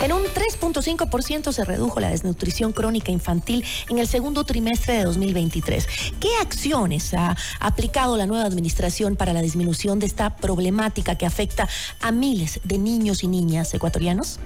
En 0.00 0.12
un 0.12 0.22
3.5% 0.22 1.52
se 1.52 1.64
redujo 1.64 1.98
la 1.98 2.10
desnutrición 2.10 2.72
crónica 2.72 3.10
infantil 3.10 3.64
en 3.88 3.98
el 3.98 4.06
segundo 4.06 4.44
trimestre 4.44 4.94
de 4.94 5.04
2023. 5.04 5.88
¿Qué 6.20 6.28
acciones 6.40 7.14
ha 7.14 7.36
aplicado 7.58 8.16
la 8.16 8.26
nueva 8.26 8.44
administración 8.44 9.16
para 9.16 9.32
la 9.32 9.42
disminución 9.42 9.98
de 9.98 10.06
esta 10.06 10.36
problemática 10.36 11.16
que 11.16 11.26
afecta 11.26 11.68
a 12.00 12.12
miles 12.12 12.60
de 12.62 12.78
niños 12.78 13.24
y 13.24 13.28
niñas 13.28 13.74
ecuatorianos? 13.74 14.38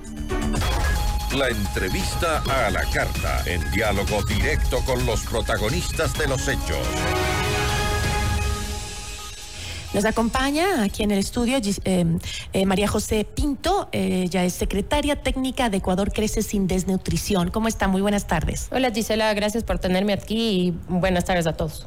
La 1.37 1.49
entrevista 1.49 2.43
a 2.67 2.71
la 2.71 2.85
carta, 2.91 3.43
en 3.47 3.71
diálogo 3.73 4.23
directo 4.25 4.83
con 4.85 5.05
los 5.05 5.21
protagonistas 5.23 6.17
de 6.19 6.29
los 6.29 6.49
hechos. 6.49 6.87
Nos 9.95 10.07
acompaña 10.07 10.83
aquí 10.83 11.03
en 11.03 11.11
el 11.11 11.19
estudio 11.19 11.59
eh, 11.59 12.05
eh, 12.55 12.67
María 12.67 12.89
José 12.89 13.27
Pinto, 13.27 13.91
eh, 13.93 14.31
es 14.33 14.55
secretaria 14.55 15.17
técnica 15.17 15.69
de 15.69 15.77
Ecuador 15.79 16.13
Crece 16.13 16.41
sin 16.41 16.67
Desnutrición. 16.67 17.51
¿Cómo 17.51 17.69
está? 17.69 17.89
Muy 17.89 18.01
buenas 18.01 18.27
tardes. 18.27 18.69
Hola 18.71 18.91
Gisela, 18.91 19.35
gracias 19.35 19.65
por 19.65 19.79
tenerme 19.79 20.15
aquí 20.15 20.39
y 20.39 20.71
buenas 20.89 21.27
tardes 21.27 21.47
a 21.47 21.53
todos. 21.53 21.87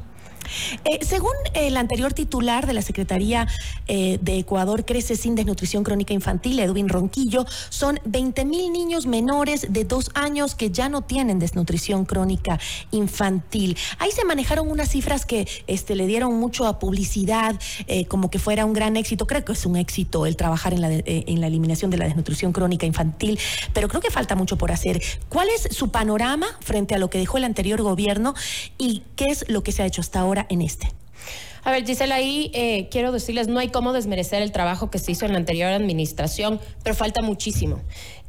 Eh, 0.84 1.00
según 1.06 1.34
el 1.54 1.78
anterior 1.78 2.14
titular 2.14 2.68
de 2.68 2.74
la 2.74 2.82
Secretaría 2.82 3.48
eh, 3.88 4.20
de 4.22 4.38
Ecuador 4.38 4.86
Crece 4.86 5.16
sin 5.16 5.36
Desnutrición 5.36 5.84
Crónica 5.84 6.14
Infantil, 6.14 6.60
Edwin 6.60 6.90
Ronquillo, 6.90 7.46
son 7.70 8.00
20 8.06 8.46
mil 8.46 8.72
niños 8.72 9.06
menores 9.06 9.68
de 9.70 9.86
dos 9.86 10.12
años 10.14 10.56
que 10.56 10.72
ya 10.72 10.90
no 10.90 11.02
tienen 11.02 11.40
desnutrición 11.40 12.06
crónica 12.06 12.60
infantil. 12.92 13.78
Ahí 14.00 14.12
se 14.12 14.26
manejaron 14.26 14.70
unas 14.70 14.90
cifras 14.90 15.26
que 15.26 15.48
este, 15.68 15.96
le 15.96 16.08
dieron 16.08 16.40
mucho 16.40 16.68
a 16.68 16.80
publicidad, 16.80 17.60
eh, 17.88 18.06
como 18.06 18.30
que 18.30 18.40
fuera 18.40 18.66
un 18.66 18.74
gran 18.74 18.98
éxito. 18.98 19.28
Creo 19.28 19.44
que 19.44 19.54
es 19.54 19.66
un 19.66 19.76
éxito 19.76 20.26
el 20.26 20.36
trabajar 20.36 20.74
en 20.74 20.82
la, 20.82 20.90
en 20.92 21.42
la 21.42 21.48
eliminación 21.48 21.92
de 21.92 21.98
la 21.98 22.06
desnutrición 22.06 22.52
crónica 22.52 22.86
infantil, 22.86 23.40
pero 23.74 23.88
creo 23.88 24.02
que 24.02 24.12
falta 24.12 24.36
mucho 24.36 24.58
por 24.58 24.72
hacer. 24.72 25.02
¿Cuál 25.30 25.48
es 25.50 25.76
su 25.76 25.90
panorama 25.90 26.48
frente 26.62 26.96
a 26.96 26.98
lo 26.98 27.10
que 27.10 27.18
dejó 27.18 27.38
el 27.38 27.44
anterior 27.44 27.82
gobierno 27.82 28.34
y 28.78 29.04
qué 29.16 29.26
es 29.26 29.46
lo 29.48 29.64
que 29.64 29.72
se 29.72 29.84
ha 29.84 29.86
hecho 29.86 30.02
hasta 30.02 30.20
ahora? 30.20 30.35
En 30.50 30.62
este. 30.62 30.88
A 31.66 31.72
ver, 31.72 31.84
Gisela, 31.84 32.16
ahí 32.16 32.52
eh, 32.54 32.90
quiero 32.92 33.12
decirles, 33.12 33.48
no 33.48 33.58
hay 33.58 33.70
cómo 33.70 33.92
desmerecer 33.92 34.44
el 34.44 34.52
trabajo 34.52 34.92
que 34.92 35.00
se 35.00 35.12
hizo 35.12 35.26
en 35.26 35.32
la 35.32 35.40
anterior 35.40 35.72
administración, 35.72 36.60
pero 36.84 36.96
falta 36.96 37.24
muchísimo. 37.24 37.80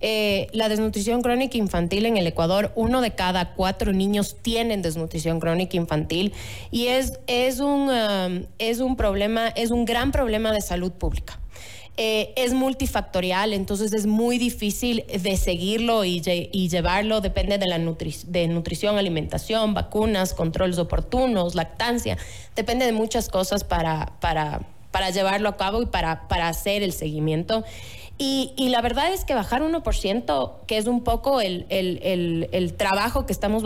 Eh, 0.01 0.47
la 0.53 0.71
desnutrición 0.71 1.21
crónica 1.21 1.59
infantil 1.59 2.07
en 2.07 2.17
el 2.17 2.27
Ecuador, 2.27 2.73
uno 2.77 3.03
de 3.03 3.11
cada 3.11 3.53
cuatro 3.53 3.93
niños 3.93 4.37
tienen 4.41 4.81
desnutrición 4.81 5.39
crónica 5.39 5.77
infantil 5.77 6.33
y 6.71 6.87
es, 6.87 7.19
es, 7.27 7.61
un, 7.61 7.91
um, 7.91 8.47
es 8.59 8.81
un 8.81 8.97
problema, 8.97 9.49
es 9.49 9.71
un 9.71 9.85
gran 9.85 10.13
problema 10.13 10.51
de 10.51 10.63
salud 10.63 10.93
pública. 10.93 11.39
Eh, 11.99 12.35
es 12.37 12.53
multifactorial, 12.53 13.55
entonces 13.55 13.95
es 13.95 14.07
muy 14.07 14.37
difícil 14.37 15.05
de 15.07 15.37
seguirlo 15.39 16.05
y, 16.05 16.21
llevarlo, 16.21 17.23
depende 17.23 17.57
de 17.57 17.67
la 17.67 17.79
de 17.79 18.49
nutrición, 18.49 18.99
alimentación, 18.99 19.73
vacunas, 19.73 20.35
controles 20.35 20.79
oportunos, 20.79 21.55
lactancia, 21.55 22.19
depende 22.55 22.85
de 22.85 22.93
muchas 22.93 23.31
cosas 23.31 23.65
para, 23.65 24.13
llevarlo 25.15 25.49
a 25.49 25.57
cabo 25.57 25.81
y 25.81 25.87
para 25.87 26.49
hacer 26.49 26.83
el 26.83 26.93
seguimiento. 26.93 27.65
Y, 28.19 28.55
la 28.71 28.81
verdad 28.81 29.13
es 29.13 29.25
que 29.27 29.35
bajar 29.35 29.61
1%, 29.61 30.53
que 30.67 30.79
es 30.79 30.87
un 30.87 31.05
poco 31.05 31.43
el, 31.43 31.67
el, 31.69 32.75
trabajo 32.75 33.27
que 33.27 33.33
estamos 33.33 33.63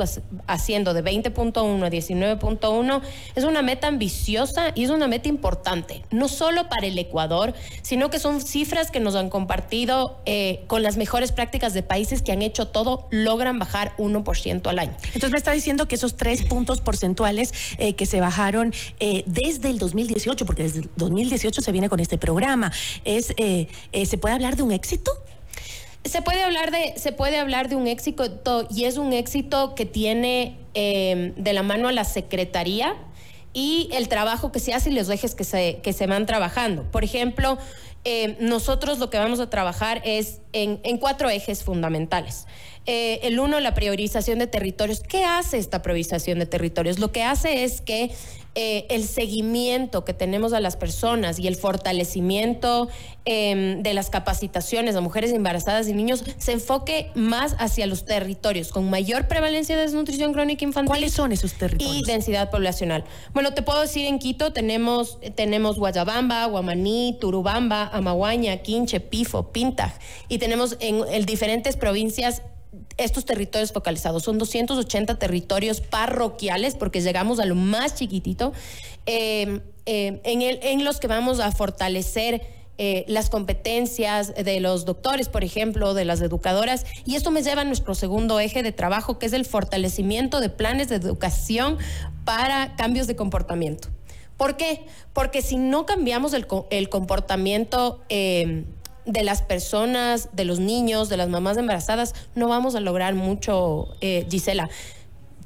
haciendo 0.48 0.92
de 0.92 1.04
20.1 1.04 1.84
a 1.84 1.88
19.1, 1.88 3.00
es 3.36 3.44
una 3.44 3.62
meta 3.62 3.86
ambiciosa 3.86 4.72
y 4.74 4.84
es 4.84 4.90
una 4.90 5.06
meta 5.06 5.28
importante, 5.28 6.02
no 6.10 6.26
solo 6.26 6.68
para 6.68 6.86
el 6.86 6.98
Ecuador, 6.98 7.54
sino 7.82 8.10
que 8.10 8.18
son 8.18 8.40
cifras 8.40 8.90
que 8.90 8.98
nos 8.98 9.14
han 9.14 9.30
compartido 9.30 10.20
eh, 10.26 10.64
con 10.66 10.82
las 10.82 10.96
mejores 10.96 11.30
prácticas 11.30 11.72
de 11.72 11.84
países 11.84 12.20
que 12.20 12.32
han 12.32 12.42
hecho 12.42 12.66
todo, 12.66 13.06
logran 13.10 13.60
bajar 13.60 13.94
1% 13.98 14.66
al 14.66 14.78
año. 14.80 14.96
Entonces 15.06 15.30
me 15.30 15.38
está 15.38 15.52
diciendo 15.52 15.86
que 15.86 15.94
esos 15.94 16.16
tres 16.16 16.42
puntos 16.42 16.80
porcentuales 16.80 17.54
eh, 17.78 17.94
que 17.94 18.04
se 18.04 18.20
bajaron 18.20 18.74
eh, 18.98 19.22
desde 19.26 19.70
el 19.70 19.78
2018, 19.78 20.44
porque 20.44 20.64
desde 20.64 20.80
el 20.80 20.90
2018 20.96 21.60
se 21.60 21.70
viene 21.70 21.88
con 21.88 22.00
este 22.00 22.18
programa, 22.18 22.72
es 23.04 23.32
se 23.36 24.18
puede 24.18 24.39
hablar 24.40 24.56
de 24.56 24.62
un 24.62 24.72
éxito? 24.72 25.12
Se 26.04 26.22
puede 26.22 26.42
hablar 26.42 26.70
de, 26.70 26.94
se 26.96 27.12
puede 27.12 27.38
hablar 27.38 27.68
de 27.68 27.76
un 27.76 27.86
éxito 27.86 28.24
y 28.70 28.84
es 28.84 28.96
un 28.96 29.12
éxito 29.12 29.74
que 29.74 29.84
tiene 29.84 30.56
em, 30.72 31.34
de 31.34 31.52
la 31.52 31.62
mano 31.62 31.88
a 31.88 31.92
la 31.92 32.04
Secretaría 32.04 32.96
y 33.52 33.90
el 33.92 34.08
trabajo 34.08 34.50
que 34.50 34.60
se 34.60 34.72
hace 34.72 34.88
y 34.88 34.94
los 34.94 35.10
ejes 35.10 35.34
que 35.34 35.44
se, 35.44 35.80
que 35.82 35.92
se 35.92 36.06
van 36.06 36.24
trabajando. 36.24 36.84
Por 36.90 37.04
ejemplo, 37.04 37.58
em, 38.04 38.36
nosotros 38.40 38.98
lo 38.98 39.10
que 39.10 39.18
vamos 39.18 39.40
a 39.40 39.50
trabajar 39.50 40.00
es 40.06 40.40
en, 40.54 40.80
en 40.84 40.96
cuatro 40.96 41.28
ejes 41.28 41.62
fundamentales. 41.62 42.46
Eh, 42.86 43.20
el 43.24 43.38
uno, 43.38 43.60
la 43.60 43.74
priorización 43.74 44.38
de 44.38 44.46
territorios. 44.46 45.00
¿Qué 45.00 45.22
hace 45.24 45.58
esta 45.58 45.82
priorización 45.82 46.38
de 46.38 46.46
territorios? 46.46 46.98
Lo 46.98 47.12
que 47.12 47.22
hace 47.22 47.64
es 47.64 47.82
que 47.82 48.10
eh, 48.56 48.86
el 48.90 49.04
seguimiento 49.04 50.04
que 50.04 50.12
tenemos 50.12 50.52
a 50.52 50.58
las 50.58 50.76
personas 50.76 51.38
y 51.38 51.46
el 51.46 51.54
fortalecimiento 51.54 52.88
em, 53.24 53.82
de 53.82 53.94
las 53.94 54.10
capacitaciones 54.10 54.96
a 54.96 55.00
mujeres 55.00 55.32
embarazadas 55.32 55.86
y 55.86 55.92
niños 55.92 56.24
se 56.36 56.52
enfoque 56.52 57.12
más 57.14 57.54
hacia 57.60 57.86
los 57.86 58.04
territorios 58.04 58.72
con 58.72 58.90
mayor 58.90 59.28
prevalencia 59.28 59.76
de 59.76 59.82
desnutrición 59.82 60.32
crónica 60.32 60.64
infantil. 60.64 60.88
¿Cuáles 60.88 61.12
son 61.12 61.30
esos 61.30 61.52
territorios? 61.52 62.02
Y 62.02 62.02
densidad 62.04 62.50
poblacional. 62.50 63.04
Bueno, 63.34 63.54
te 63.54 63.62
puedo 63.62 63.80
decir 63.82 64.06
en 64.06 64.18
Quito 64.18 64.52
tenemos, 64.52 65.18
tenemos 65.36 65.78
Guayabamba, 65.78 66.44
Guamaní, 66.46 67.16
Turubamba, 67.20 67.86
Amaguaña, 67.92 68.56
Quinche, 68.58 68.98
Pifo, 68.98 69.52
Pintaj 69.52 69.92
y 70.28 70.38
tenemos 70.38 70.76
en, 70.80 71.02
en 71.08 71.24
diferentes 71.24 71.76
provincias 71.76 72.42
estos 73.04 73.24
territorios 73.24 73.72
focalizados. 73.72 74.22
Son 74.22 74.38
280 74.38 75.18
territorios 75.18 75.80
parroquiales, 75.80 76.74
porque 76.74 77.00
llegamos 77.00 77.40
a 77.40 77.46
lo 77.46 77.54
más 77.54 77.94
chiquitito, 77.94 78.52
eh, 79.06 79.60
eh, 79.86 80.20
en, 80.24 80.42
el, 80.42 80.60
en 80.62 80.84
los 80.84 81.00
que 81.00 81.06
vamos 81.06 81.40
a 81.40 81.50
fortalecer 81.52 82.42
eh, 82.78 83.04
las 83.08 83.28
competencias 83.28 84.34
de 84.34 84.60
los 84.60 84.84
doctores, 84.84 85.28
por 85.28 85.44
ejemplo, 85.44 85.92
de 85.94 86.04
las 86.04 86.20
educadoras. 86.20 86.86
Y 87.04 87.16
esto 87.16 87.30
me 87.30 87.42
lleva 87.42 87.62
a 87.62 87.64
nuestro 87.64 87.94
segundo 87.94 88.40
eje 88.40 88.62
de 88.62 88.72
trabajo, 88.72 89.18
que 89.18 89.26
es 89.26 89.32
el 89.32 89.44
fortalecimiento 89.44 90.40
de 90.40 90.48
planes 90.48 90.88
de 90.88 90.96
educación 90.96 91.78
para 92.24 92.76
cambios 92.76 93.06
de 93.06 93.16
comportamiento. 93.16 93.88
¿Por 94.36 94.56
qué? 94.56 94.86
Porque 95.12 95.42
si 95.42 95.56
no 95.56 95.84
cambiamos 95.84 96.32
el, 96.32 96.46
el 96.70 96.88
comportamiento 96.88 98.02
de 99.06 99.22
las 99.22 99.42
personas, 99.42 100.28
de 100.32 100.44
los 100.44 100.60
niños, 100.60 101.08
de 101.08 101.16
las 101.16 101.28
mamás 101.28 101.56
embarazadas, 101.56 102.14
no 102.34 102.48
vamos 102.48 102.74
a 102.74 102.80
lograr 102.80 103.14
mucho, 103.14 103.88
eh, 104.00 104.26
Gisela. 104.30 104.68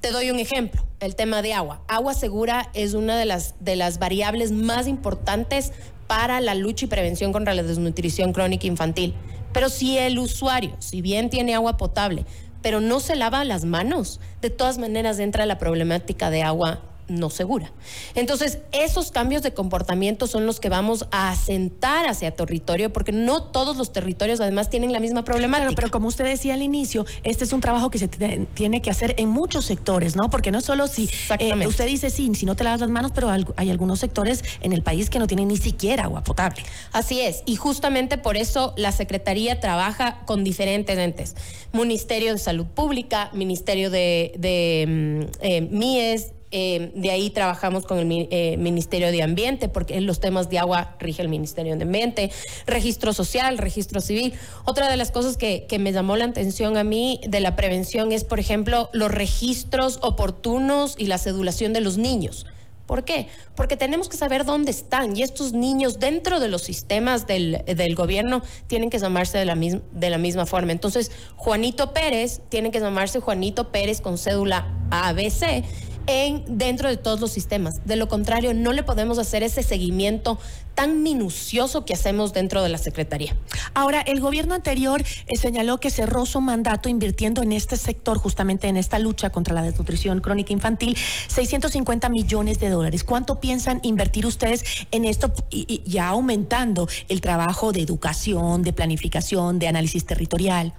Te 0.01 0.11
doy 0.11 0.31
un 0.31 0.39
ejemplo, 0.39 0.85
el 1.01 1.17
tema 1.17 1.41
de 1.41 1.55
agua. 1.55 1.83
Agua 1.89 2.15
segura 2.15 2.71
es 2.75 2.95
una 2.95 3.17
de 3.17 3.25
las, 3.25 3.55
de 3.61 3.77
las 3.77 3.99
variables 3.99 4.53
más 4.53 4.87
importantes 4.87 5.73
para 6.07 6.41
la 6.41 6.55
lucha 6.55 6.85
y 6.85 6.89
prevención 6.89 7.33
contra 7.33 7.55
la 7.55 7.63
desnutrición 7.63 8.33
crónica 8.33 8.67
infantil. 8.67 9.15
Pero 9.53 9.69
si 9.69 9.97
el 9.97 10.19
usuario, 10.19 10.77
si 10.81 11.01
bien 11.01 11.31
tiene 11.31 11.55
agua 11.55 11.77
potable, 11.77 12.27
pero 12.61 12.81
no 12.81 13.01
se 13.01 13.15
lava 13.15 13.45
las 13.45 13.65
manos, 13.65 14.21
de 14.41 14.51
todas 14.51 14.79
maneras 14.79 15.19
entra 15.19 15.47
la 15.47 15.59
problemática 15.59 16.31
de 16.31 16.43
agua 16.43 16.83
no 17.09 17.31
segura. 17.31 17.73
Entonces, 18.15 18.59
esos 18.73 19.11
cambios 19.11 19.43
de 19.43 19.53
comportamiento 19.53 20.27
son 20.27 20.47
los 20.47 20.61
que 20.61 20.69
vamos 20.69 21.07
a 21.11 21.31
asentar 21.31 22.07
hacia 22.07 22.31
territorio, 22.33 22.93
porque 22.93 23.13
no 23.13 23.43
todos 23.43 23.77
los 23.77 23.93
territorios 23.93 24.41
además 24.41 24.71
tienen 24.71 24.93
la 24.93 25.01
misma 25.01 25.25
problemática. 25.25 25.73
pero 25.75 25.91
como 25.91 26.09
usted 26.09 26.25
decía 26.25 26.55
al 26.55 26.63
inicio, 26.63 27.05
este 27.23 27.45
es 27.45 27.53
un 27.53 27.61
trabajo 27.61 27.91
que 27.91 27.99
se 27.99 28.09
tiene 28.09 28.83
que 28.83 28.91
hacer 28.91 29.15
en 29.19 29.29
muchos 29.29 29.65
sectores, 29.65 30.17
¿no? 30.17 30.31
Porque 30.31 30.51
no 30.51 30.61
solo 30.61 30.87
si 30.87 31.09
eh, 31.39 31.67
usted 31.67 31.87
dice 31.87 32.11
sí, 32.11 32.31
si 32.35 32.47
no 32.47 32.57
te 32.57 32.65
lavas 32.65 32.81
las 32.81 32.91
manos, 32.91 33.13
pero 33.15 33.31
hay 33.31 33.71
algunos 33.71 34.01
sectores 34.01 34.45
en 34.61 34.73
el 34.73 34.83
país 34.83 35.11
que 35.11 35.19
no 35.19 35.27
tienen 35.27 35.49
ni 35.49 35.57
siquiera 35.57 36.05
agua 36.05 36.23
potable. 36.25 36.63
Así 36.93 37.21
es, 37.21 37.43
y 37.47 37.57
justamente 37.57 38.19
por 38.19 38.37
eso 38.37 38.75
la 38.77 38.93
Secretaría 38.93 39.61
trabaja 39.61 40.23
con 40.27 40.45
diferentes 40.45 40.99
entes. 40.99 41.37
Ministerio 41.73 42.33
de 42.33 42.39
Salud 42.39 42.67
Pública, 42.67 43.31
Ministerio 43.33 43.91
de, 43.91 44.35
de 44.39 44.87
mm, 44.87 45.37
eh, 45.41 45.61
MIES, 45.71 46.33
eh, 46.57 46.93
de 46.95 47.11
ahí 47.11 47.31
trabajamos 47.31 47.85
con 47.85 47.99
el 47.99 48.29
eh, 48.31 48.57
Ministerio 48.59 49.11
de 49.11 49.25
Ambiente, 49.25 49.69
porque 49.69 49.97
en 49.97 50.07
los 50.07 50.21
temas 50.21 50.49
de 50.51 50.61
agua 50.61 50.95
rige 51.01 51.21
el 51.21 51.29
Ministerio 51.29 51.75
de 51.77 51.83
Ambiente, 51.83 52.31
registro 52.65 53.13
social, 53.13 53.59
registro 53.59 54.01
civil. 54.01 54.35
Otra 54.65 54.89
de 54.89 54.97
las 54.97 55.11
cosas 55.11 55.37
que, 55.37 55.67
que 55.69 55.81
me 55.81 55.91
llamó 55.91 56.15
la 56.15 56.27
atención 56.27 56.77
a 56.77 56.85
mí 56.85 57.21
de 57.27 57.41
la 57.41 57.57
prevención 57.57 58.13
es, 58.13 58.23
por 58.23 58.39
ejemplo, 58.39 58.89
los 58.93 59.11
registros 59.11 59.99
oportunos 60.01 60.95
y 60.97 61.07
la 61.07 61.19
sedulación 61.19 61.73
de 61.73 61.81
los 61.81 61.99
niños. 61.99 62.47
¿Por 62.87 63.05
qué? 63.05 63.27
Porque 63.57 63.77
tenemos 63.77 64.09
que 64.09 64.17
saber 64.17 64.45
dónde 64.45 64.71
están 64.71 65.17
y 65.17 65.23
estos 65.23 65.55
niños 65.55 65.99
dentro 65.99 66.39
de 66.39 66.47
los 66.47 66.63
sistemas 66.63 67.27
del, 67.27 67.63
del, 67.67 67.95
gobierno 67.97 68.43
tienen 68.69 68.91
que 68.91 69.01
llamarse 69.01 69.39
de 69.39 69.47
la, 69.47 69.57
de 69.57 70.11
la 70.11 70.19
misma 70.19 70.47
forma. 70.47 70.71
Entonces, 70.71 71.11
Juanito 71.35 71.93
Pérez 71.93 72.43
tiene 72.49 72.71
que 72.71 72.79
llamarse 72.79 73.19
Juanito 73.19 73.73
Pérez 73.73 74.01
con 74.01 74.19
cédula 74.19 74.69
ABC 74.91 75.65
en, 76.07 76.45
dentro 76.59 76.89
de 76.89 76.97
todos 76.97 77.21
los 77.21 77.33
sistemas. 77.33 77.75
De 77.85 77.97
lo 77.97 78.09
contrario, 78.09 78.55
no 78.55 78.73
le 78.73 78.83
podemos 78.83 79.19
hacer 79.19 79.43
ese 79.43 79.63
seguimiento 79.63 80.39
tan 80.75 81.03
minucioso 81.03 81.85
que 81.85 81.95
hacemos 81.95 82.33
dentro 82.33 82.63
de 82.63 82.69
la 82.69 82.79
Secretaría. 82.79 83.37
Ahora, 83.75 84.01
el 84.01 84.21
gobierno 84.21 84.55
anterior 84.55 85.03
eh, 85.03 85.37
señaló 85.37 85.79
que 85.79 85.91
cerró 85.91 86.27
su 86.27 86.41
mandato 86.41 86.89
invirtiendo 86.89 87.43
en 87.43 87.53
este 87.53 87.77
sector, 87.77 88.19
justamente 88.19 88.69
en 88.69 88.77
esta 88.77 88.99
lucha 88.99 89.31
contra 89.31 89.55
la 89.55 89.63
desnutrición 89.63 90.21
crónica 90.21 90.53
infantil, 90.53 90.97
650 91.29 92.09
millones 92.09 92.59
de 92.59 92.71
dólares. 92.71 93.05
¿Cuánto 93.05 93.41
piensan 93.41 93.81
invertir 93.83 94.27
ustedes 94.27 94.65
en 94.91 95.05
esto 95.05 95.33
y, 95.51 95.83
ya 95.85 96.09
aumentando 96.09 96.89
el 97.09 97.21
trabajo 97.21 97.73
de 97.73 97.81
educación, 97.81 98.63
de 98.63 98.73
planificación, 98.73 99.59
de 99.59 99.69
análisis 99.69 100.05
territorial? 100.05 100.75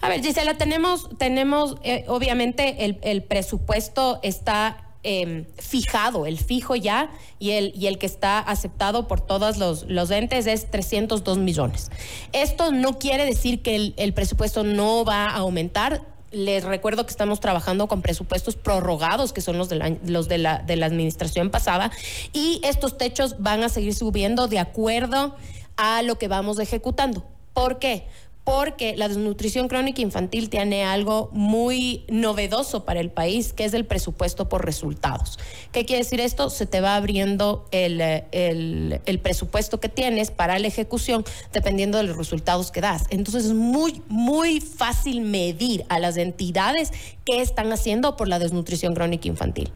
A 0.00 0.08
ver, 0.08 0.22
Gisela, 0.22 0.56
tenemos, 0.56 1.08
tenemos 1.18 1.76
eh, 1.82 2.04
obviamente 2.08 2.84
el, 2.84 2.98
el 3.02 3.22
presupuesto 3.22 4.20
está 4.22 4.90
Em, 5.02 5.46
fijado, 5.56 6.26
el 6.26 6.36
fijo 6.36 6.76
ya 6.76 7.10
y 7.38 7.52
el, 7.52 7.72
y 7.74 7.86
el 7.86 7.96
que 7.96 8.04
está 8.04 8.38
aceptado 8.38 9.08
por 9.08 9.22
todos 9.22 9.56
los, 9.56 9.84
los 9.84 10.10
entes 10.10 10.46
es 10.46 10.70
302 10.70 11.38
millones. 11.38 11.90
Esto 12.34 12.70
no 12.70 12.98
quiere 12.98 13.24
decir 13.24 13.62
que 13.62 13.94
el, 13.96 14.12
presupuesto 14.12 14.62
no 14.62 15.06
va 15.06 15.24
a 15.24 15.36
aumentar. 15.36 16.02
Les 16.32 16.64
recuerdo 16.64 17.06
que 17.06 17.12
estamos 17.12 17.40
trabajando 17.40 17.88
con 17.88 18.02
presupuestos 18.02 18.56
prorrogados, 18.56 19.32
que 19.32 19.40
son 19.40 19.56
los 19.56 19.70
de 19.70 19.76
la, 19.76 19.96
los 20.04 20.28
de 20.28 20.36
la, 20.36 20.58
de 20.58 20.76
la 20.76 20.84
administración 20.84 21.48
pasada, 21.48 21.90
y 22.34 22.60
estos 22.62 22.98
techos 22.98 23.36
van 23.38 23.62
a 23.62 23.70
seguir 23.70 23.94
subiendo 23.94 24.48
de 24.48 24.58
acuerdo 24.58 25.34
a 25.78 26.02
lo 26.02 26.18
que 26.18 26.28
vamos 26.28 26.58
ejecutando. 26.58 27.24
¿Por 27.54 27.78
qué? 27.78 28.06
Porque 28.50 28.96
la 28.96 29.06
desnutrición 29.06 29.68
crónica 29.68 30.02
infantil 30.02 30.50
tiene 30.50 30.82
algo 30.82 31.30
muy 31.30 32.04
novedoso 32.08 32.84
para 32.84 32.98
el 32.98 33.08
país, 33.08 33.52
que 33.52 33.64
es 33.64 33.74
el 33.74 33.86
presupuesto 33.86 34.48
por 34.48 34.64
resultados. 34.64 35.38
¿Qué 35.70 35.84
quiere 35.84 36.02
decir 36.02 36.20
esto? 36.20 36.50
Se 36.50 36.66
te 36.66 36.80
va 36.80 36.96
abriendo 36.96 37.68
el, 37.70 38.00
el, 38.00 39.18
presupuesto 39.22 39.78
que 39.78 39.88
tienes 39.88 40.32
para 40.32 40.58
la 40.58 40.66
ejecución 40.66 41.24
dependiendo 41.52 41.98
de 41.98 42.02
los 42.02 42.16
resultados 42.16 42.72
que 42.72 42.80
das. 42.80 43.04
Entonces 43.10 43.44
es 43.44 43.52
muy, 43.52 44.02
muy 44.08 44.60
fácil 44.60 45.20
medir 45.20 45.84
a 45.88 46.00
las 46.00 46.16
entidades 46.16 46.90
qué 47.24 47.42
están 47.42 47.72
haciendo 47.72 48.16
por 48.16 48.26
la 48.26 48.40
desnutrición 48.40 48.96
crónica 48.96 49.28
infantil. 49.28 49.70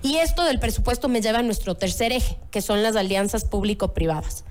Y 0.00 0.16
esto 0.16 0.44
del 0.44 0.60
presupuesto 0.60 1.10
me 1.10 1.20
lleva 1.20 1.40
a 1.40 1.42
nuestro 1.42 1.74
tercer 1.74 2.10
eje, 2.10 2.38
que 2.50 2.62
son 2.62 2.82
las 2.82 2.96
alianzas 2.96 3.44
público-privadas. 3.44 4.44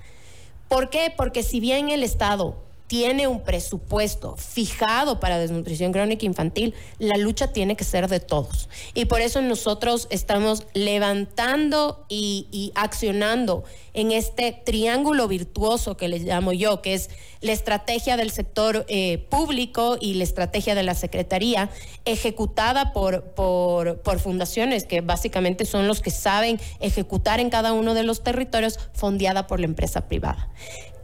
¿Por 0.68 0.90
qué? 0.90 1.12
Porque 1.16 1.42
si 1.42 1.58
bien 1.58 1.88
el 1.88 2.04
Estado 2.04 2.63
tiene 2.86 3.26
un 3.28 3.40
presupuesto 3.40 4.36
fijado 4.36 5.18
para 5.18 5.38
desnutrición 5.38 5.92
crónica 5.92 6.26
infantil, 6.26 6.74
la 6.98 7.16
lucha 7.16 7.52
tiene 7.52 7.76
que 7.76 7.84
ser 7.84 8.08
de 8.08 8.20
todos. 8.20 8.68
Y 8.92 9.06
por 9.06 9.20
eso 9.20 9.40
nosotros 9.40 10.06
estamos 10.10 10.66
levantando 10.74 12.04
y, 12.08 12.72
accionando 12.74 13.64
en 13.94 14.12
este 14.12 14.52
triángulo 14.64 15.28
virtuoso 15.28 15.96
que 15.96 16.08
le 16.08 16.18
llamo 16.18 16.52
yo, 16.52 16.82
que 16.82 16.94
es 16.94 17.10
la 17.40 17.52
estrategia 17.52 18.16
del 18.16 18.30
sector 18.30 18.84
eh, 18.88 19.26
público 19.30 19.96
y 20.00 20.14
la 20.14 20.24
estrategia 20.24 20.74
de 20.74 20.82
la 20.82 20.94
Secretaría, 20.94 21.70
ejecutada 22.04 22.92
por, 22.92 23.22
por, 23.22 24.00
por 24.02 24.18
fundaciones 24.18 24.84
que 24.84 25.00
básicamente 25.00 25.64
son 25.64 25.86
los 25.86 26.00
que 26.00 26.10
saben 26.10 26.60
ejecutar 26.80 27.40
en 27.40 27.50
cada 27.50 27.72
uno 27.72 27.94
de 27.94 28.02
los 28.02 28.22
territorios, 28.22 28.78
fondeada 28.92 29.46
por 29.46 29.60
la 29.60 29.66
empresa 29.66 30.08
privada 30.08 30.48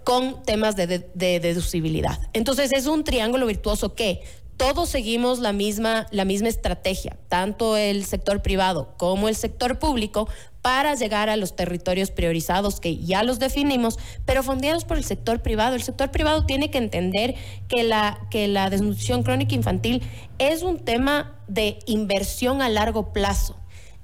con 0.05 0.43
temas 0.43 0.77
de, 0.77 1.11
deducibilidad. 1.15 2.19
Entonces 2.33 2.73
es 2.73 2.87
un 2.87 3.05
triángulo 3.05 3.47
virtuoso 3.47 3.95
que 3.95 4.23
todos 4.57 4.91
seguimos 4.91 5.39
la 5.39 5.53
misma, 5.53 6.07
la 6.11 6.27
misma 6.27 6.49
estrategia, 6.49 7.17
tanto 7.29 7.79
el 7.79 8.05
sector 8.05 8.43
privado 8.43 8.95
como 8.99 9.29
el 9.29 9.35
sector 9.35 9.79
público, 9.79 10.29
para 10.61 10.95
llegar 10.95 11.31
a 11.31 11.37
los 11.37 11.57
territorios 11.57 12.11
priorizados 12.11 12.81
que 12.81 12.99
ya 12.99 13.23
los 13.23 13.39
definimos, 13.39 13.99
pero 14.27 14.43
fondeados 14.43 14.85
por 14.85 14.99
el 14.99 15.05
sector 15.05 15.41
privado. 15.41 15.75
El 15.75 15.83
sector 15.83 16.11
privado 16.11 16.45
tiene 16.45 16.71
que 16.71 16.77
entender 16.77 17.35
que 17.69 17.83
la, 17.83 18.21
que 18.31 18.49
la 18.49 18.69
desnutrición 18.69 19.23
crónica 19.23 19.55
infantil 19.55 20.03
es 20.39 20.63
un 20.63 20.79
tema 20.79 21.39
de 21.49 21.79
inversión 21.87 22.61
a 22.61 22.69
largo 22.69 23.15
plazo 23.15 23.60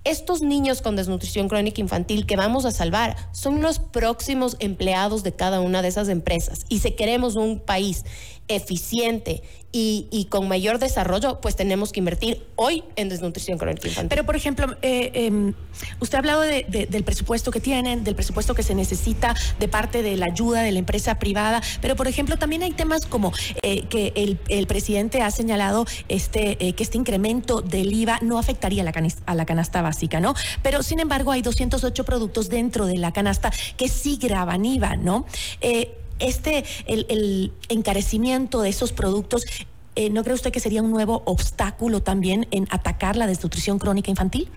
estos 0.06 0.41
niños 0.41 0.82
con 0.82 0.94
desnutrición 0.94 1.49
crónica 1.49 1.81
infantil 1.81 2.26
que 2.26 2.37
vamos 2.37 2.64
a 2.64 2.70
salvar 2.70 3.17
son 3.32 3.61
los 3.61 3.81
próximos 3.81 4.56
empleados 4.61 5.25
de 5.25 5.32
cada 5.32 5.61
una 5.61 5.82
de 5.82 5.88
esas 5.88 6.08
empresas. 6.08 6.64
Y 6.69 6.79
si 6.79 6.93
queremos 6.93 7.35
un 7.35 7.58
país 7.58 8.05
eficiente 8.47 9.43
y, 9.78 10.26
con 10.31 10.49
mayor 10.49 10.78
desarrollo, 10.78 11.40
pues 11.40 11.55
tenemos 11.56 11.93
que 11.93 12.00
invertir 12.00 12.46
hoy 12.56 12.82
en 12.96 13.08
desnutrición 13.08 13.58
crónica 13.58 13.88
infantil. 13.88 14.08
Pero, 14.08 14.25
por 14.25 14.37
ejemplo, 14.37 14.76
eh, 14.82 15.11
em, 15.14 15.55
usted 16.00 16.17
ha 16.17 16.19
hablado 16.19 16.40
del 16.40 17.05
presupuesto 17.05 17.50
que 17.50 17.61
tienen, 17.61 18.02
del 18.02 18.14
presupuesto 18.14 18.55
que 18.55 18.62
se 18.62 18.75
necesita 18.75 19.34
de 19.61 19.69
parte 19.69 20.02
de 20.02 20.17
la 20.17 20.26
ayuda 20.26 20.62
de 20.62 20.73
la 20.73 20.78
empresa 20.78 21.19
privada, 21.19 21.62
pero, 21.81 21.96
por 21.96 22.08
ejemplo, 22.08 22.38
también 22.38 22.62
hay 22.62 22.73
temas 22.73 23.06
como 23.06 23.32
eh, 23.62 23.87
que 23.88 24.12
el, 24.49 24.67
presidente 24.67 25.23
ha 25.23 25.31
señalado 25.31 25.87
este, 26.08 26.67
eh, 26.67 26.72
que 26.72 26.82
este 26.82 26.99
incremento 26.99 27.61
del 27.61 27.93
IVA 27.93 28.19
no 28.22 28.38
afectaría 28.38 28.82
a 28.82 28.84
la, 28.84 28.93
a 29.26 29.34
la 29.34 29.46
canasta 29.46 29.82
básica, 29.82 30.20
¿no? 30.20 30.34
Pero, 30.62 30.82
sin 30.82 31.00
embargo, 31.00 31.32
hay 31.32 31.43
208 31.43 32.05
productos 32.05 32.49
dentro 32.49 32.87
de 32.87 32.96
la 32.96 33.12
canasta 33.12 33.52
que 33.76 33.88
sí 33.88 34.19
graban 34.20 34.64
IVA, 34.64 34.96
¿no? 34.96 35.26
Este, 36.18 36.64
el, 36.86 37.52
encarecimiento 37.68 38.62
de 38.62 38.70
esos 38.70 38.92
productos, 38.92 39.44
eh, 39.94 40.10
¿no 40.10 40.22
cree 40.24 40.34
usted 40.34 40.52
que 40.52 40.60
sería 40.60 40.82
un 40.82 40.90
nuevo 40.90 41.22
obstáculo 41.24 42.02
también 42.02 42.46
en 42.50 42.66
atacar 42.70 43.16
la 43.16 43.26
desnutrición 43.26 43.78
crónica 43.78 44.10
infantil? 44.10 44.48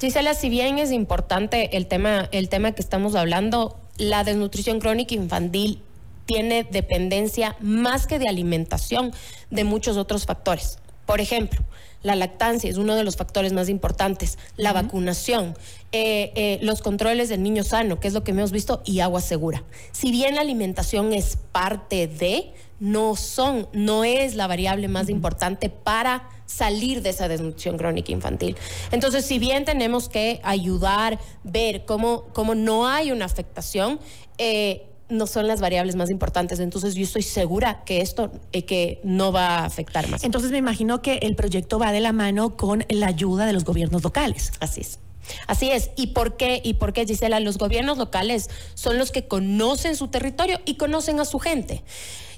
Gisela, 0.00 0.34
si 0.34 0.48
bien 0.48 0.78
es 0.78 0.90
importante 0.90 1.76
el 1.76 1.86
tema, 1.86 2.28
el 2.32 2.48
tema 2.48 2.72
que 2.72 2.82
estamos 2.82 3.14
hablando, 3.14 3.78
la 3.96 4.24
desnutrición 4.24 4.80
crónica 4.80 5.14
infantil 5.14 5.80
tiene 6.26 6.64
dependencia 6.64 7.56
más 7.60 8.06
que 8.06 8.18
de 8.18 8.28
alimentación 8.28 9.12
de 9.50 9.64
muchos 9.64 9.96
otros 9.96 10.26
factores. 10.26 10.78
Por 11.12 11.20
ejemplo, 11.20 11.60
la 12.02 12.16
lactancia 12.16 12.70
es 12.70 12.78
uno 12.78 12.96
de 12.96 13.04
los 13.04 13.16
factores 13.16 13.52
más 13.52 13.68
importantes, 13.68 14.38
la 14.56 14.72
vacunación, 14.72 15.54
eh, 15.92 16.32
eh, 16.36 16.58
los 16.62 16.80
controles 16.80 17.28
del 17.28 17.42
niño 17.42 17.64
sano, 17.64 18.00
que 18.00 18.08
es 18.08 18.14
lo 18.14 18.24
que 18.24 18.30
hemos 18.30 18.50
visto, 18.50 18.80
y 18.86 19.00
agua 19.00 19.20
segura. 19.20 19.62
Si 19.92 20.10
bien 20.10 20.36
la 20.36 20.40
alimentación 20.40 21.12
es 21.12 21.36
parte 21.36 22.06
de, 22.06 22.54
no 22.80 23.14
son, 23.14 23.68
no 23.74 24.04
es 24.04 24.36
la 24.36 24.46
variable 24.46 24.88
más 24.88 25.10
importante 25.10 25.68
para 25.68 26.30
salir 26.46 27.02
de 27.02 27.10
esa 27.10 27.28
desnutrición 27.28 27.76
crónica 27.76 28.10
infantil. 28.10 28.56
Entonces, 28.90 29.26
si 29.26 29.38
bien 29.38 29.66
tenemos 29.66 30.08
que 30.08 30.40
ayudar, 30.44 31.18
ver 31.44 31.84
cómo, 31.84 32.24
cómo 32.32 32.54
no 32.54 32.88
hay 32.88 33.12
una 33.12 33.26
afectación, 33.26 34.00
eh, 34.38 34.86
no 35.12 35.26
son 35.26 35.46
las 35.46 35.60
variables 35.60 35.96
más 35.96 36.10
importantes. 36.10 36.58
Entonces 36.58 36.94
yo 36.94 37.04
estoy 37.04 37.22
segura 37.22 37.84
que 37.84 38.00
esto 38.00 38.32
eh, 38.52 38.64
que 38.64 39.00
no 39.04 39.32
va 39.32 39.58
a 39.58 39.64
afectar 39.64 40.08
más. 40.08 40.24
Entonces 40.24 40.50
me 40.50 40.58
imagino 40.58 41.02
que 41.02 41.18
el 41.22 41.36
proyecto 41.36 41.78
va 41.78 41.92
de 41.92 42.00
la 42.00 42.12
mano 42.12 42.56
con 42.56 42.84
la 42.88 43.06
ayuda 43.06 43.46
de 43.46 43.52
los 43.52 43.64
gobiernos 43.64 44.02
locales. 44.02 44.52
Así 44.60 44.80
es. 44.80 44.98
Así 45.46 45.70
es. 45.70 45.90
¿Y 45.96 46.08
por 46.08 46.36
qué? 46.36 46.60
¿Y 46.64 46.74
por 46.74 46.92
qué, 46.92 47.06
Gisela? 47.06 47.40
Los 47.40 47.58
gobiernos 47.58 47.98
locales 47.98 48.50
son 48.74 48.98
los 48.98 49.10
que 49.10 49.28
conocen 49.28 49.96
su 49.96 50.08
territorio 50.08 50.60
y 50.64 50.74
conocen 50.74 51.20
a 51.20 51.24
su 51.24 51.38
gente. 51.38 51.84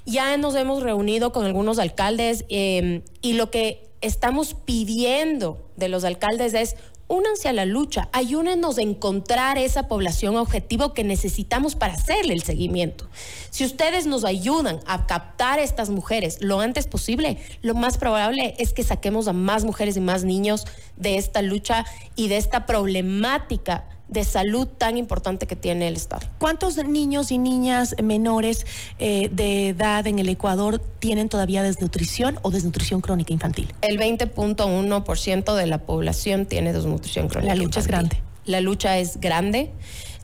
Ya 0.05 0.37
nos 0.37 0.55
hemos 0.55 0.83
reunido 0.83 1.31
con 1.31 1.45
algunos 1.45 1.79
alcaldes 1.79 2.45
eh, 2.49 3.01
y 3.21 3.33
lo 3.33 3.49
que 3.49 3.89
estamos 4.01 4.53
pidiendo 4.53 5.67
de 5.77 5.89
los 5.89 6.03
alcaldes 6.03 6.53
es 6.53 6.75
únanse 7.07 7.49
a 7.49 7.53
la 7.53 7.65
lucha, 7.65 8.09
ayúdenos 8.11 8.77
a 8.77 8.81
encontrar 8.81 9.57
esa 9.57 9.87
población 9.87 10.37
objetivo 10.37 10.93
que 10.93 11.03
necesitamos 11.03 11.75
para 11.75 11.93
hacerle 11.93 12.33
el 12.33 12.43
seguimiento. 12.43 13.07
Si 13.49 13.63
ustedes 13.65 14.07
nos 14.07 14.25
ayudan 14.25 14.79
a 14.85 15.07
captar 15.07 15.59
a 15.59 15.63
estas 15.63 15.89
mujeres 15.89 16.37
lo 16.41 16.59
antes 16.59 16.87
posible, 16.87 17.37
lo 17.61 17.75
más 17.75 17.97
probable 17.97 18.55
es 18.57 18.73
que 18.73 18.83
saquemos 18.83 19.27
a 19.27 19.33
más 19.33 19.65
mujeres 19.65 19.97
y 19.97 20.01
más 20.01 20.23
niños 20.23 20.65
de 20.97 21.17
esta 21.17 21.41
lucha 21.41 21.85
y 22.15 22.27
de 22.27 22.37
esta 22.37 22.65
problemática 22.65 23.85
de 24.07 24.23
salud 24.23 24.67
tan 24.67 24.97
importante 24.97 25.47
que 25.47 25.55
tiene 25.55 25.87
el 25.87 25.95
Estado. 25.95 26.27
¿Cuántos 26.39 26.77
niños 26.77 27.31
y 27.31 27.37
niñas 27.37 27.95
menores 28.01 28.65
eh, 28.99 29.29
de 29.31 29.69
edad 29.69 30.05
en 30.07 30.19
el 30.19 30.29
Ecuador 30.29 30.79
tienen 30.99 31.29
todavía 31.29 31.63
desnutrición 31.63 32.39
o 32.41 32.51
desnutrición 32.51 33.01
crónica 33.01 33.33
infantil? 33.33 33.73
El 33.81 33.99
20.1% 33.99 35.55
de 35.55 35.65
la 35.65 35.79
población 35.79 36.45
tiene 36.45 36.73
desnutrición 36.73 37.27
crónica. 37.27 37.55
La 37.55 37.61
lucha 37.61 37.79
es 37.79 37.87
grande. 37.87 38.21
La 38.45 38.61
lucha 38.61 38.97
es 38.99 39.19
grande. 39.19 39.71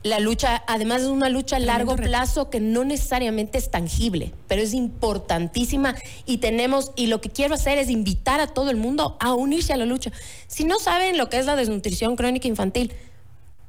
La 0.04 0.18
lucha, 0.18 0.64
además, 0.66 1.02
es 1.02 1.08
una 1.08 1.28
lucha 1.28 1.56
a 1.56 1.58
largo 1.60 1.94
plazo 1.94 2.50
que 2.50 2.58
no 2.58 2.84
necesariamente 2.84 3.56
es 3.56 3.70
tangible, 3.70 4.32
pero 4.48 4.60
es 4.60 4.74
importantísima 4.74 5.94
y 6.26 6.38
tenemos, 6.38 6.90
y 6.96 7.06
lo 7.06 7.20
que 7.20 7.30
quiero 7.30 7.54
hacer 7.54 7.78
es 7.78 7.88
invitar 7.88 8.40
a 8.40 8.48
todo 8.48 8.70
el 8.70 8.76
mundo 8.76 9.16
a 9.20 9.34
unirse 9.34 9.72
a 9.72 9.76
la 9.76 9.86
lucha. 9.86 10.10
Si 10.48 10.64
no 10.64 10.80
saben 10.80 11.18
lo 11.18 11.28
que 11.28 11.38
es 11.38 11.46
la 11.46 11.54
desnutrición 11.54 12.16
crónica 12.16 12.48
infantil, 12.48 12.92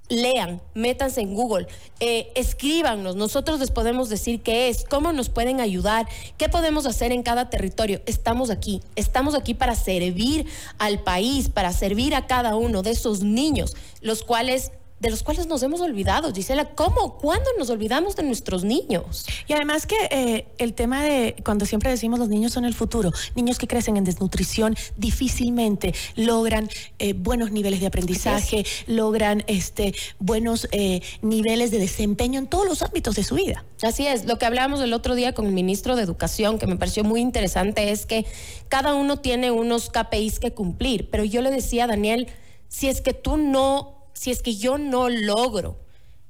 lean, 0.09 0.61
métanse 0.73 1.21
en 1.21 1.33
Google, 1.33 1.67
eh, 1.99 2.31
escríbanos, 2.35 3.15
nosotros 3.15 3.59
les 3.59 3.71
podemos 3.71 4.09
decir 4.09 4.41
qué 4.41 4.69
es, 4.69 4.83
cómo 4.83 5.13
nos 5.13 5.29
pueden 5.29 5.61
ayudar, 5.61 6.07
qué 6.37 6.49
podemos 6.49 6.85
hacer 6.85 7.11
en 7.11 7.23
cada 7.23 7.49
territorio. 7.49 8.01
Estamos 8.05 8.49
aquí, 8.49 8.81
estamos 8.95 9.35
aquí 9.35 9.53
para 9.53 9.75
servir 9.75 10.45
al 10.77 11.03
país, 11.03 11.49
para 11.49 11.71
servir 11.71 12.15
a 12.15 12.27
cada 12.27 12.55
uno 12.55 12.81
de 12.81 12.91
esos 12.91 13.21
niños, 13.21 13.75
los 14.01 14.23
cuales 14.23 14.71
de 15.03 15.09
los 15.09 15.21
cuales 15.21 15.47
nos 15.47 15.61
hemos 15.63 15.81
olvidado. 15.81 16.33
Gisela, 16.33 16.69
¿cómo? 16.75 17.17
¿Cuándo 17.17 17.49
nos 17.59 17.69
olvidamos 17.69 18.15
de 18.15 18.23
nuestros 18.23 18.63
niños? 18.63 19.25
Y 19.47 19.53
además 19.53 19.85
que 19.85 19.97
eh, 20.09 20.47
el 20.57 20.73
tema 20.73 21.03
de 21.03 21.35
cuando 21.43 21.65
siempre 21.65 21.91
decimos 21.91 22.19
los 22.19 22.29
niños 22.29 22.53
son 22.53 22.63
el 22.63 22.73
futuro, 22.73 23.11
niños 23.35 23.57
que 23.57 23.67
crecen 23.67 23.97
en 23.97 24.05
desnutrición 24.05 24.77
difícilmente 24.95 25.93
logran 26.15 26.69
eh, 26.99 27.11
buenos 27.11 27.51
niveles 27.51 27.81
de 27.81 27.87
aprendizaje, 27.87 28.65
logran 28.87 29.43
este, 29.47 29.93
buenos 30.19 30.69
eh, 30.71 31.01
niveles 31.21 31.69
de 31.71 31.79
desempeño 31.79 32.39
en 32.39 32.47
todos 32.47 32.65
los 32.65 32.81
ámbitos 32.81 33.15
de 33.15 33.25
su 33.25 33.35
vida. 33.35 33.65
Así 33.81 34.07
es, 34.07 34.23
lo 34.23 34.39
que 34.39 34.45
hablábamos 34.45 34.79
el 34.79 34.93
otro 34.93 35.15
día 35.15 35.33
con 35.33 35.45
el 35.47 35.51
ministro 35.51 35.97
de 35.97 36.03
Educación, 36.03 36.59
que 36.59 36.67
me 36.67 36.77
pareció 36.77 37.03
muy 37.03 37.19
interesante, 37.19 37.91
es 37.91 38.05
que 38.05 38.25
cada 38.69 38.93
uno 38.95 39.19
tiene 39.19 39.51
unos 39.51 39.89
KPIs 39.89 40.39
que 40.39 40.53
cumplir, 40.53 41.09
pero 41.09 41.25
yo 41.25 41.41
le 41.41 41.51
decía 41.51 41.83
a 41.83 41.87
Daniel, 41.87 42.27
si 42.69 42.87
es 42.87 43.01
que 43.01 43.13
tú 43.13 43.35
no 43.35 44.02
si 44.13 44.31
es 44.31 44.41
que 44.41 44.55
yo 44.55 44.77
no 44.77 45.09
logro 45.09 45.77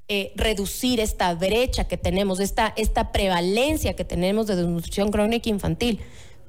eh, 0.08 0.34
reducir 0.36 1.00
esta 1.00 1.34
brecha 1.34 1.86
que 1.86 1.98
tenemos, 1.98 2.40
esta, 2.40 2.74
esta 2.76 3.12
prevalencia 3.12 3.96
que 3.96 4.04
tenemos 4.04 4.48
de 4.48 4.56
desnutrición 4.56 5.12
crónica 5.12 5.50
infantil, 5.50 6.02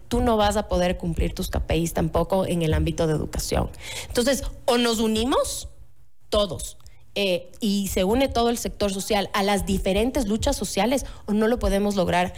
tú 0.08 0.20
no 0.20 0.36
vas 0.36 0.56
a 0.56 0.68
poder 0.68 0.96
cumplir 0.96 1.34
tus 1.34 1.50
KPIs 1.50 1.92
tampoco 1.92 2.46
en 2.46 2.62
el 2.62 2.74
ámbito 2.74 3.06
de 3.06 3.14
educación. 3.14 3.70
Entonces, 4.08 4.42
o 4.64 4.78
nos 4.78 4.98
unimos 4.98 5.68
todos. 6.28 6.78
Eh, 7.16 7.52
y 7.60 7.86
se 7.88 8.02
une 8.02 8.26
todo 8.26 8.50
el 8.50 8.58
sector 8.58 8.92
social 8.92 9.30
a 9.34 9.44
las 9.44 9.66
diferentes 9.66 10.26
luchas 10.26 10.56
sociales 10.56 11.06
o 11.26 11.32
no 11.32 11.46
lo 11.46 11.60
podemos 11.60 11.94
lograr. 11.94 12.34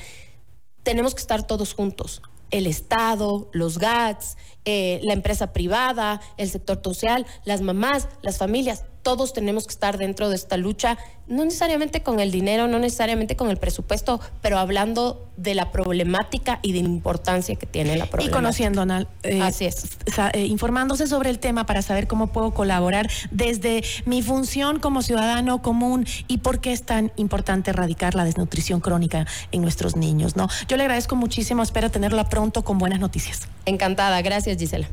Tenemos 0.83 1.15
que 1.15 1.21
estar 1.23 1.47
todos 1.47 1.73
juntos 1.73 2.21
el 2.51 2.67
Estado, 2.67 3.49
los 3.53 3.79
GATS, 3.79 4.37
eh, 4.65 5.01
la 5.03 5.13
empresa 5.13 5.53
privada, 5.53 6.21
el 6.37 6.51
sector 6.51 6.81
social, 6.83 7.27
las 7.45 7.61
mamás, 7.61 8.09
las 8.23 8.39
familias, 8.39 8.85
todos 9.07 9.33
tenemos 9.33 9.69
que 9.69 9.73
estar 9.73 9.99
dentro 9.99 10.31
de 10.31 10.35
esta 10.35 10.57
lucha, 10.57 10.99
no 11.29 11.45
necesariamente 11.45 12.03
con 12.03 12.19
el 12.19 12.33
dinero, 12.33 12.67
no 12.67 12.81
necesariamente 12.81 13.37
con 13.37 13.51
el 13.51 13.57
presupuesto, 13.57 14.21
pero 14.43 14.59
hablando 14.59 15.31
de 15.37 15.55
la 15.55 15.71
problemática 15.71 16.59
y 16.61 16.73
de 16.73 16.83
la 16.83 16.89
importancia 16.89 17.55
que 17.55 17.67
tiene 17.67 17.97
la 17.97 18.07
problemática. 18.07 18.37
Y 18.37 18.43
conociendo, 18.43 18.83
Anal, 18.83 19.07
eh, 19.23 19.41
Así 19.41 19.65
es. 19.65 19.97
Eh, 20.33 20.47
informándose 20.47 21.07
sobre 21.07 21.31
el 21.31 21.39
tema 21.39 21.67
para 21.67 21.83
saber 21.83 22.09
cómo 22.09 22.33
puedo 22.33 22.51
colaborar 22.53 23.09
desde 23.31 23.85
mi 24.07 24.23
función 24.23 24.81
como 24.81 25.03
ciudadano 25.03 25.63
común 25.63 26.05
y 26.27 26.39
por 26.39 26.61
qué 26.61 26.73
es 26.73 26.83
tan 26.83 27.13
importante 27.15 27.71
erradicar 27.71 28.17
la 28.17 28.25
desnutrición 28.25 28.81
crónica 28.81 29.25
en 29.53 29.63
nuestros 29.63 29.95
niños, 29.95 30.35
¿no? 30.35 30.49
Yo 30.67 30.77
le 30.77 30.83
agradezco 30.83 31.15
muchísimo, 31.15 31.63
espero 31.63 31.93
tenerla 31.93 32.29
pronto 32.29 32.65
con 32.65 32.79
buenas 32.79 32.99
noticias. 32.99 33.47
Encantada, 33.67 34.21
gracias 34.21 34.59
Gisela. 34.59 34.89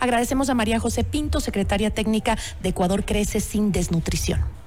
Agradecemos 0.00 0.48
a 0.50 0.54
María 0.54 0.80
José 0.80 1.04
Pinto, 1.04 1.40
secretaria 1.40 1.90
técnica 1.90 2.38
de 2.62 2.70
Ecuador 2.70 3.04
Crece 3.04 3.40
sin 3.40 3.72
Desnutrición. 3.72 4.63